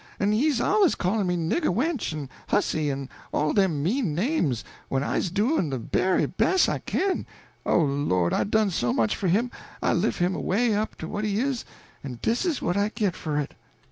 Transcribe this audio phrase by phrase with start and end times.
[0.19, 5.03] En he's al'ays callin' me nigger wench, en hussy, en all dem mean names, when
[5.03, 7.27] I's doin' de very bes' I kin.
[7.67, 11.23] Oh, Lord, I done so much for him I lift' him away up to what
[11.23, 11.65] he is
[12.03, 13.53] en dis is what I git for it."